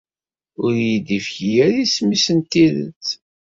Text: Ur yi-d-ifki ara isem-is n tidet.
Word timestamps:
Ur 0.63 0.71
yi-d-ifki 0.83 1.51
ara 1.65 1.77
isem-is 1.83 2.25
n 2.37 2.39
tidet. 2.51 3.05